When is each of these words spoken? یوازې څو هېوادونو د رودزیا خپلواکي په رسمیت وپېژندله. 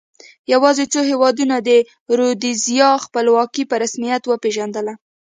یوازې 0.53 0.85
څو 0.93 0.99
هېوادونو 1.11 1.55
د 1.67 1.69
رودزیا 2.17 2.89
خپلواکي 3.05 3.63
په 3.67 3.75
رسمیت 3.83 4.23
وپېژندله. 4.25 4.93